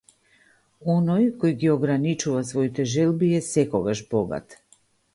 [0.93, 4.61] Оној кој ги ограничува своите желби е секогаш богат.